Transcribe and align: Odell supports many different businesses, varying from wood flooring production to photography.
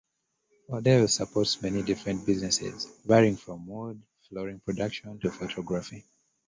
Odell 0.71 1.07
supports 1.07 1.61
many 1.61 1.83
different 1.83 2.25
businesses, 2.25 2.87
varying 3.05 3.35
from 3.37 3.67
wood 3.67 4.01
flooring 4.27 4.59
production 4.61 5.19
to 5.19 5.29
photography. 5.29 6.03